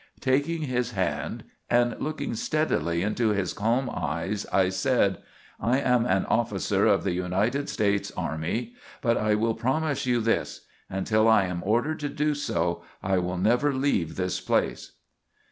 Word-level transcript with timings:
"Taking 0.19 0.63
his 0.63 0.93
hand 0.93 1.43
and 1.69 1.95
looking 1.99 2.33
steadily 2.33 3.03
into 3.03 3.29
his 3.33 3.53
calm 3.53 3.87
eyes, 3.93 4.47
I 4.51 4.69
said: 4.69 5.19
'I 5.59 5.79
am 5.81 6.05
an 6.07 6.25
officer 6.25 6.87
of 6.87 7.03
the 7.03 7.11
United 7.11 7.69
States 7.69 8.11
army, 8.17 8.73
but 9.01 9.15
I 9.15 9.35
will 9.35 9.53
promise 9.53 10.07
you 10.07 10.19
this: 10.19 10.61
until 10.89 11.27
I 11.27 11.45
am 11.45 11.61
ordered 11.63 11.99
to 11.99 12.09
do 12.09 12.33
so, 12.33 12.83
I 13.03 13.19
will 13.19 13.37
never 13.37 13.71
leave 13.75 14.15
this 14.15 14.39
place.' 14.41 14.93